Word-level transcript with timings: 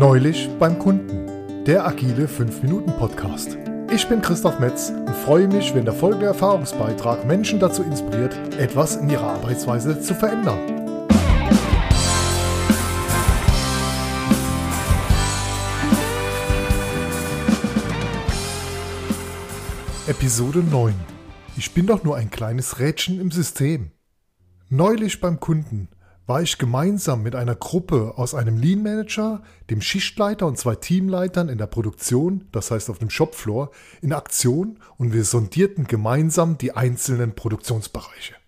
Neulich 0.00 0.48
beim 0.58 0.78
Kunden, 0.78 1.66
der 1.66 1.86
agile 1.86 2.24
5-Minuten-Podcast. 2.24 3.58
Ich 3.92 4.08
bin 4.08 4.22
Christoph 4.22 4.58
Metz 4.58 4.88
und 4.88 5.14
freue 5.14 5.46
mich, 5.46 5.74
wenn 5.74 5.84
der 5.84 5.92
folgende 5.92 6.24
Erfahrungsbeitrag 6.24 7.26
Menschen 7.26 7.60
dazu 7.60 7.82
inspiriert, 7.82 8.34
etwas 8.56 8.96
in 8.96 9.10
ihrer 9.10 9.34
Arbeitsweise 9.34 10.00
zu 10.00 10.14
verändern. 10.14 10.58
Episode 20.06 20.60
9. 20.60 20.94
Ich 21.58 21.74
bin 21.74 21.86
doch 21.86 22.04
nur 22.04 22.16
ein 22.16 22.30
kleines 22.30 22.78
Rädchen 22.78 23.20
im 23.20 23.30
System. 23.30 23.90
Neulich 24.70 25.20
beim 25.20 25.40
Kunden 25.40 25.90
war 26.30 26.42
ich 26.42 26.58
gemeinsam 26.58 27.24
mit 27.24 27.34
einer 27.34 27.56
Gruppe 27.56 28.12
aus 28.14 28.36
einem 28.36 28.56
Lean 28.56 28.84
Manager, 28.84 29.42
dem 29.68 29.80
Schichtleiter 29.80 30.46
und 30.46 30.56
zwei 30.56 30.76
Teamleitern 30.76 31.48
in 31.48 31.58
der 31.58 31.66
Produktion, 31.66 32.44
das 32.52 32.70
heißt 32.70 32.88
auf 32.88 33.00
dem 33.00 33.10
Shopfloor, 33.10 33.72
in 34.00 34.12
Aktion 34.12 34.78
und 34.96 35.12
wir 35.12 35.24
sondierten 35.24 35.88
gemeinsam 35.88 36.56
die 36.56 36.70
einzelnen 36.70 37.34
Produktionsbereiche. 37.34 38.39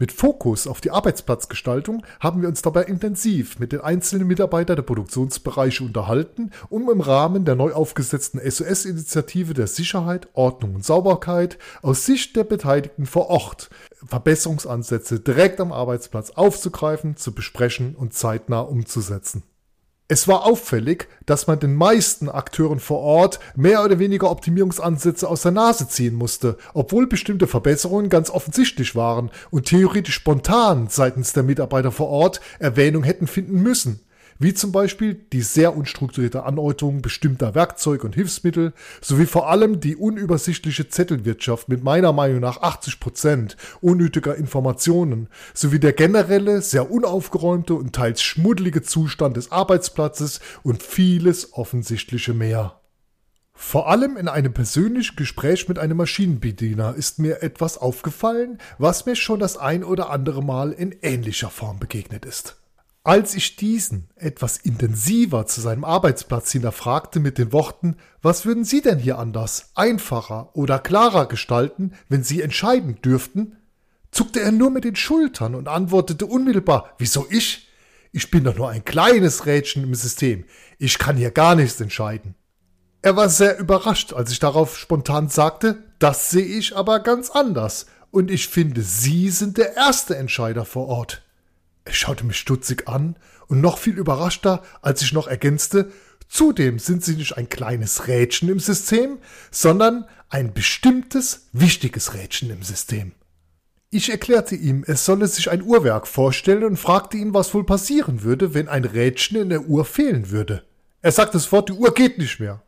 Mit 0.00 0.12
Fokus 0.12 0.68
auf 0.68 0.80
die 0.80 0.92
Arbeitsplatzgestaltung 0.92 2.06
haben 2.20 2.40
wir 2.40 2.48
uns 2.48 2.62
dabei 2.62 2.84
intensiv 2.84 3.58
mit 3.58 3.72
den 3.72 3.80
einzelnen 3.80 4.28
Mitarbeitern 4.28 4.76
der 4.76 4.84
Produktionsbereiche 4.84 5.82
unterhalten, 5.82 6.52
um 6.68 6.88
im 6.88 7.00
Rahmen 7.00 7.44
der 7.44 7.56
neu 7.56 7.72
aufgesetzten 7.72 8.38
SOS-Initiative 8.38 9.54
der 9.54 9.66
Sicherheit, 9.66 10.28
Ordnung 10.34 10.76
und 10.76 10.84
Sauberkeit 10.84 11.58
aus 11.82 12.06
Sicht 12.06 12.36
der 12.36 12.44
Beteiligten 12.44 13.06
vor 13.06 13.28
Ort 13.28 13.70
Verbesserungsansätze 14.06 15.18
direkt 15.18 15.60
am 15.60 15.72
Arbeitsplatz 15.72 16.30
aufzugreifen, 16.30 17.16
zu 17.16 17.34
besprechen 17.34 17.96
und 17.96 18.14
zeitnah 18.14 18.60
umzusetzen. 18.60 19.42
Es 20.10 20.26
war 20.26 20.46
auffällig, 20.46 21.06
dass 21.26 21.46
man 21.48 21.60
den 21.60 21.74
meisten 21.74 22.30
Akteuren 22.30 22.80
vor 22.80 23.00
Ort 23.00 23.40
mehr 23.56 23.84
oder 23.84 23.98
weniger 23.98 24.30
Optimierungsansätze 24.30 25.28
aus 25.28 25.42
der 25.42 25.52
Nase 25.52 25.86
ziehen 25.86 26.14
musste, 26.14 26.56
obwohl 26.72 27.06
bestimmte 27.06 27.46
Verbesserungen 27.46 28.08
ganz 28.08 28.30
offensichtlich 28.30 28.96
waren 28.96 29.30
und 29.50 29.66
theoretisch 29.66 30.14
spontan 30.14 30.88
seitens 30.88 31.34
der 31.34 31.42
Mitarbeiter 31.42 31.92
vor 31.92 32.08
Ort 32.08 32.40
Erwähnung 32.58 33.02
hätten 33.02 33.26
finden 33.26 33.62
müssen 33.62 34.00
wie 34.38 34.54
zum 34.54 34.72
Beispiel 34.72 35.14
die 35.32 35.42
sehr 35.42 35.76
unstrukturierte 35.76 36.44
Anordnung 36.44 37.02
bestimmter 37.02 37.54
Werkzeuge 37.54 38.06
und 38.06 38.14
Hilfsmittel 38.14 38.72
sowie 39.00 39.26
vor 39.26 39.50
allem 39.50 39.80
die 39.80 39.96
unübersichtliche 39.96 40.88
Zettelwirtschaft 40.88 41.68
mit 41.68 41.82
meiner 41.82 42.12
Meinung 42.12 42.40
nach 42.40 42.62
80 42.62 43.00
Prozent 43.00 43.56
unnötiger 43.80 44.36
Informationen 44.36 45.28
sowie 45.54 45.80
der 45.80 45.92
generelle, 45.92 46.62
sehr 46.62 46.90
unaufgeräumte 46.90 47.74
und 47.74 47.94
teils 47.94 48.22
schmuddelige 48.22 48.82
Zustand 48.82 49.36
des 49.36 49.50
Arbeitsplatzes 49.50 50.40
und 50.62 50.82
vieles 50.82 51.52
offensichtliche 51.52 52.34
mehr. 52.34 52.80
Vor 53.60 53.88
allem 53.88 54.16
in 54.16 54.28
einem 54.28 54.54
persönlichen 54.54 55.16
Gespräch 55.16 55.68
mit 55.68 55.80
einem 55.80 55.96
Maschinenbediener 55.96 56.94
ist 56.94 57.18
mir 57.18 57.42
etwas 57.42 57.76
aufgefallen, 57.76 58.58
was 58.78 59.04
mir 59.04 59.16
schon 59.16 59.40
das 59.40 59.56
ein 59.56 59.82
oder 59.82 60.10
andere 60.10 60.44
Mal 60.44 60.70
in 60.70 60.94
ähnlicher 61.02 61.50
Form 61.50 61.80
begegnet 61.80 62.24
ist. 62.24 62.56
Als 63.04 63.34
ich 63.34 63.56
diesen 63.56 64.10
etwas 64.16 64.58
intensiver 64.58 65.46
zu 65.46 65.60
seinem 65.60 65.84
Arbeitsplatz 65.84 66.52
hinterfragte 66.52 67.20
mit 67.20 67.38
den 67.38 67.52
Worten, 67.52 67.96
was 68.20 68.44
würden 68.44 68.64
Sie 68.64 68.82
denn 68.82 68.98
hier 68.98 69.18
anders, 69.18 69.70
einfacher 69.74 70.50
oder 70.54 70.78
klarer 70.78 71.26
gestalten, 71.26 71.94
wenn 72.08 72.22
Sie 72.22 72.42
entscheiden 72.42 73.00
dürften, 73.00 73.56
zuckte 74.10 74.40
er 74.40 74.52
nur 74.52 74.70
mit 74.70 74.84
den 74.84 74.96
Schultern 74.96 75.54
und 75.54 75.68
antwortete 75.68 76.26
unmittelbar, 76.26 76.94
wieso 76.98 77.26
ich? 77.30 77.68
Ich 78.12 78.30
bin 78.30 78.44
doch 78.44 78.56
nur 78.56 78.68
ein 78.68 78.84
kleines 78.84 79.46
Rädchen 79.46 79.84
im 79.84 79.94
System. 79.94 80.44
Ich 80.78 80.98
kann 80.98 81.16
hier 81.16 81.30
gar 81.30 81.54
nichts 81.54 81.80
entscheiden. 81.80 82.34
Er 83.00 83.16
war 83.16 83.28
sehr 83.28 83.58
überrascht, 83.58 84.12
als 84.12 84.32
ich 84.32 84.38
darauf 84.38 84.76
spontan 84.76 85.28
sagte, 85.28 85.84
das 85.98 86.30
sehe 86.30 86.44
ich 86.44 86.76
aber 86.76 87.00
ganz 87.00 87.30
anders, 87.30 87.86
und 88.10 88.30
ich 88.30 88.48
finde, 88.48 88.82
Sie 88.82 89.30
sind 89.30 89.58
der 89.58 89.76
erste 89.76 90.16
Entscheider 90.16 90.64
vor 90.64 90.88
Ort. 90.88 91.22
Er 91.88 91.94
schaute 91.94 92.26
mich 92.26 92.36
stutzig 92.36 92.86
an 92.86 93.16
und 93.46 93.62
noch 93.62 93.78
viel 93.78 93.96
überraschter, 93.96 94.62
als 94.82 95.00
ich 95.00 95.14
noch 95.14 95.26
ergänzte, 95.26 95.90
zudem 96.28 96.78
sind 96.78 97.02
sie 97.02 97.16
nicht 97.16 97.38
ein 97.38 97.48
kleines 97.48 98.08
Rädchen 98.08 98.50
im 98.50 98.60
System, 98.60 99.16
sondern 99.50 100.04
ein 100.28 100.52
bestimmtes, 100.52 101.48
wichtiges 101.54 102.12
Rädchen 102.12 102.50
im 102.50 102.62
System. 102.62 103.12
Ich 103.88 104.10
erklärte 104.10 104.54
ihm, 104.54 104.84
es 104.86 105.06
solle 105.06 105.26
sich 105.28 105.50
ein 105.50 105.62
Uhrwerk 105.62 106.06
vorstellen 106.06 106.64
und 106.64 106.76
fragte 106.76 107.16
ihn, 107.16 107.32
was 107.32 107.54
wohl 107.54 107.64
passieren 107.64 108.22
würde, 108.22 108.52
wenn 108.52 108.68
ein 108.68 108.84
Rädchen 108.84 109.40
in 109.40 109.48
der 109.48 109.62
Uhr 109.62 109.86
fehlen 109.86 110.28
würde. 110.28 110.64
Er 111.00 111.12
sagte 111.12 111.38
sofort, 111.38 111.70
die 111.70 111.72
Uhr 111.72 111.94
geht 111.94 112.18
nicht 112.18 112.38
mehr. 112.38 112.62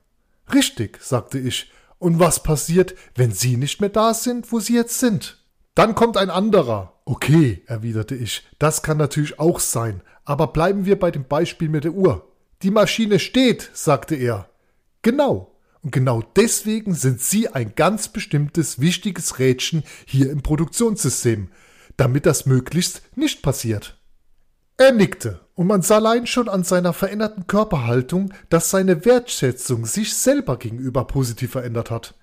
Richtig, 0.55 0.99
sagte 1.03 1.39
ich. 1.39 1.71
Und 1.99 2.21
was 2.21 2.43
passiert, 2.43 2.95
wenn 3.17 3.33
Sie 3.33 3.59
nicht 3.59 3.83
mehr 3.83 3.91
da 3.91 4.15
sind, 4.15 4.51
wo 4.51 4.61
Sie 4.61 4.77
jetzt 4.77 4.99
sind? 4.99 5.40
Dann 5.75 5.95
kommt 5.95 6.17
ein 6.17 6.31
anderer. 6.31 7.01
Okay, 7.05 7.63
erwiderte 7.67 8.15
ich, 8.15 8.47
das 8.59 8.83
kann 8.83 8.97
natürlich 8.97 9.39
auch 9.39 9.61
sein, 9.61 10.03
aber 10.25 10.49
bleiben 10.49 10.85
wir 10.85 10.99
bei 10.99 11.11
dem 11.11 11.25
Beispiel 11.25 11.69
mit 11.69 11.85
der 11.85 11.93
Uhr. 11.93 12.29
Die 12.63 12.71
Maschine 12.71 13.19
steht, 13.19 13.71
sagte 13.73 14.15
er. 14.15 14.49
Genau. 15.03 15.51
Und 15.83 15.93
genau 15.93 16.23
deswegen 16.37 16.95
sind 16.95 17.21
Sie 17.21 17.49
ein 17.49 17.75
ganz 17.75 18.09
bestimmtes 18.09 18.81
wichtiges 18.81 19.39
Rädchen 19.39 19.83
hier 20.05 20.31
im 20.31 20.43
Produktionssystem, 20.43 21.49
damit 21.97 22.27
das 22.27 22.45
möglichst 22.45 23.03
nicht 23.17 23.43
passiert. 23.43 23.97
Er 24.77 24.93
nickte, 24.93 25.41
und 25.55 25.67
man 25.67 25.83
sah 25.83 25.97
allein 25.97 26.27
schon 26.27 26.49
an 26.49 26.65
seiner 26.65 26.93
veränderten 26.93 27.47
Körperhaltung, 27.47 28.33
dass 28.49 28.71
seine 28.71 29.05
Wertschätzung 29.05 29.85
sich 29.85 30.15
selber 30.15 30.59
gegenüber 30.59 31.07
positiv 31.07 31.53
verändert 31.53 31.91
hat. 31.91 32.15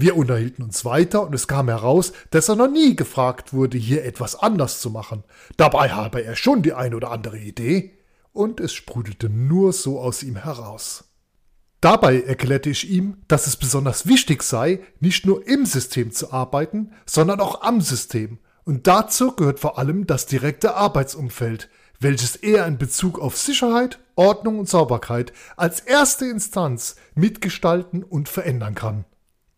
Wir 0.00 0.16
unterhielten 0.16 0.62
uns 0.62 0.84
weiter 0.84 1.26
und 1.26 1.34
es 1.34 1.48
kam 1.48 1.66
heraus, 1.66 2.12
dass 2.30 2.48
er 2.48 2.54
noch 2.54 2.70
nie 2.70 2.94
gefragt 2.94 3.52
wurde, 3.52 3.76
hier 3.78 4.04
etwas 4.04 4.36
anders 4.36 4.80
zu 4.80 4.90
machen. 4.90 5.24
Dabei 5.56 5.90
habe 5.90 6.22
er 6.22 6.36
schon 6.36 6.62
die 6.62 6.72
eine 6.72 6.94
oder 6.94 7.10
andere 7.10 7.36
Idee 7.36 7.98
und 8.32 8.60
es 8.60 8.72
sprudelte 8.72 9.28
nur 9.28 9.72
so 9.72 9.98
aus 9.98 10.22
ihm 10.22 10.36
heraus. 10.36 11.10
Dabei 11.80 12.20
erklärte 12.20 12.70
ich 12.70 12.88
ihm, 12.88 13.16
dass 13.26 13.48
es 13.48 13.56
besonders 13.56 14.06
wichtig 14.06 14.44
sei, 14.44 14.78
nicht 15.00 15.26
nur 15.26 15.44
im 15.48 15.66
System 15.66 16.12
zu 16.12 16.32
arbeiten, 16.32 16.92
sondern 17.04 17.40
auch 17.40 17.62
am 17.62 17.80
System. 17.80 18.38
Und 18.62 18.86
dazu 18.86 19.32
gehört 19.32 19.58
vor 19.58 19.78
allem 19.78 20.06
das 20.06 20.26
direkte 20.26 20.76
Arbeitsumfeld, 20.76 21.68
welches 21.98 22.36
er 22.36 22.68
in 22.68 22.78
Bezug 22.78 23.18
auf 23.18 23.36
Sicherheit, 23.36 23.98
Ordnung 24.14 24.60
und 24.60 24.68
Sauberkeit 24.68 25.32
als 25.56 25.80
erste 25.80 26.26
Instanz 26.26 26.94
mitgestalten 27.16 28.04
und 28.04 28.28
verändern 28.28 28.76
kann. 28.76 29.04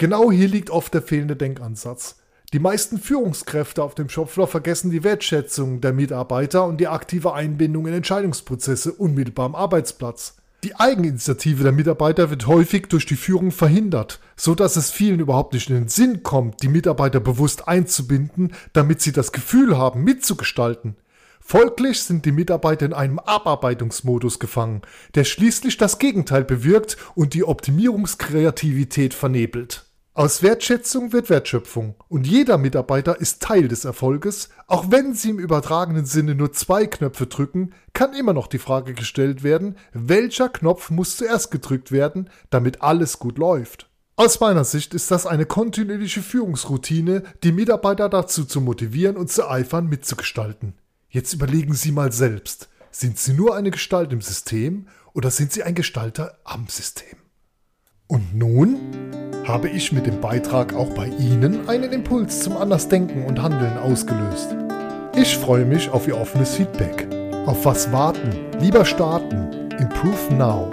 Genau 0.00 0.32
hier 0.32 0.48
liegt 0.48 0.70
oft 0.70 0.94
der 0.94 1.02
fehlende 1.02 1.36
Denkansatz. 1.36 2.16
Die 2.54 2.58
meisten 2.58 2.96
Führungskräfte 2.96 3.82
auf 3.82 3.94
dem 3.94 4.08
Shopfloor 4.08 4.46
vergessen 4.46 4.90
die 4.90 5.04
Wertschätzung 5.04 5.82
der 5.82 5.92
Mitarbeiter 5.92 6.64
und 6.64 6.78
die 6.78 6.88
aktive 6.88 7.34
Einbindung 7.34 7.86
in 7.86 7.92
Entscheidungsprozesse 7.92 8.92
unmittelbar 8.92 9.44
am 9.44 9.54
Arbeitsplatz. 9.54 10.38
Die 10.64 10.74
Eigeninitiative 10.74 11.64
der 11.64 11.72
Mitarbeiter 11.72 12.30
wird 12.30 12.46
häufig 12.46 12.86
durch 12.86 13.04
die 13.04 13.14
Führung 13.14 13.50
verhindert, 13.50 14.20
so 14.36 14.54
dass 14.54 14.76
es 14.76 14.90
vielen 14.90 15.20
überhaupt 15.20 15.52
nicht 15.52 15.68
in 15.68 15.76
den 15.76 15.88
Sinn 15.88 16.22
kommt, 16.22 16.62
die 16.62 16.68
Mitarbeiter 16.68 17.20
bewusst 17.20 17.68
einzubinden, 17.68 18.54
damit 18.72 19.02
sie 19.02 19.12
das 19.12 19.32
Gefühl 19.32 19.76
haben, 19.76 20.02
mitzugestalten. 20.02 20.96
Folglich 21.42 22.04
sind 22.04 22.24
die 22.24 22.32
Mitarbeiter 22.32 22.86
in 22.86 22.94
einem 22.94 23.18
Abarbeitungsmodus 23.18 24.38
gefangen, 24.38 24.80
der 25.14 25.24
schließlich 25.24 25.76
das 25.76 25.98
Gegenteil 25.98 26.44
bewirkt 26.44 26.96
und 27.14 27.34
die 27.34 27.44
Optimierungskreativität 27.44 29.12
vernebelt. 29.12 29.84
Aus 30.20 30.42
Wertschätzung 30.42 31.14
wird 31.14 31.30
Wertschöpfung 31.30 31.94
und 32.10 32.26
jeder 32.26 32.58
Mitarbeiter 32.58 33.18
ist 33.18 33.40
Teil 33.40 33.68
des 33.68 33.86
Erfolges, 33.86 34.50
auch 34.66 34.90
wenn 34.90 35.14
sie 35.14 35.30
im 35.30 35.38
übertragenen 35.38 36.04
Sinne 36.04 36.34
nur 36.34 36.52
zwei 36.52 36.86
Knöpfe 36.86 37.26
drücken, 37.26 37.72
kann 37.94 38.12
immer 38.12 38.34
noch 38.34 38.46
die 38.46 38.58
Frage 38.58 38.92
gestellt 38.92 39.42
werden, 39.42 39.76
welcher 39.94 40.50
Knopf 40.50 40.90
muss 40.90 41.16
zuerst 41.16 41.50
gedrückt 41.50 41.90
werden, 41.90 42.28
damit 42.50 42.82
alles 42.82 43.18
gut 43.18 43.38
läuft. 43.38 43.88
Aus 44.16 44.40
meiner 44.40 44.64
Sicht 44.64 44.92
ist 44.92 45.10
das 45.10 45.24
eine 45.24 45.46
kontinuierliche 45.46 46.20
Führungsroutine, 46.20 47.22
die 47.42 47.52
Mitarbeiter 47.52 48.10
dazu 48.10 48.44
zu 48.44 48.60
motivieren 48.60 49.16
und 49.16 49.30
zu 49.30 49.48
eifern 49.48 49.88
mitzugestalten. 49.88 50.74
Jetzt 51.08 51.32
überlegen 51.32 51.72
Sie 51.72 51.92
mal 51.92 52.12
selbst, 52.12 52.68
sind 52.90 53.18
Sie 53.18 53.32
nur 53.32 53.56
eine 53.56 53.70
Gestalt 53.70 54.12
im 54.12 54.20
System 54.20 54.86
oder 55.14 55.30
sind 55.30 55.50
Sie 55.50 55.62
ein 55.62 55.74
Gestalter 55.74 56.36
am 56.44 56.66
System? 56.68 57.16
Und 58.06 58.34
nun 58.34 59.09
habe 59.50 59.68
ich 59.68 59.92
mit 59.92 60.06
dem 60.06 60.20
Beitrag 60.20 60.74
auch 60.74 60.90
bei 60.90 61.06
Ihnen 61.06 61.68
einen 61.68 61.92
Impuls 61.92 62.40
zum 62.40 62.56
Andersdenken 62.56 63.24
und 63.24 63.42
Handeln 63.42 63.76
ausgelöst. 63.78 64.54
Ich 65.16 65.36
freue 65.36 65.64
mich 65.64 65.90
auf 65.90 66.06
Ihr 66.06 66.16
offenes 66.16 66.54
Feedback. 66.54 67.06
Auf 67.46 67.64
was 67.64 67.90
warten? 67.90 68.30
Lieber 68.60 68.84
starten. 68.84 69.68
Improve 69.78 70.34
now. 70.34 70.70